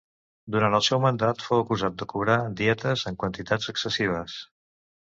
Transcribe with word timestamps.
Durant 0.53 0.77
el 0.77 0.85
seu 0.87 1.01
mandat 1.03 1.43
fou 1.49 1.61
acusat 1.65 2.01
de 2.01 2.09
cobrar 2.15 2.39
dietes 2.65 3.07
en 3.13 3.23
quantitats 3.23 3.75
excessives. 3.77 4.43